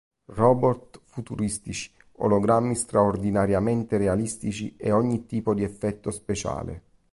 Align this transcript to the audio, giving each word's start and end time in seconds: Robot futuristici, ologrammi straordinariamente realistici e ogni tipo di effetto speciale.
Robot 0.29 1.01
futuristici, 1.05 1.91
ologrammi 2.13 2.73
straordinariamente 2.75 3.97
realistici 3.97 4.73
e 4.75 4.91
ogni 4.91 5.27
tipo 5.27 5.53
di 5.53 5.61
effetto 5.61 6.09
speciale. 6.09 6.81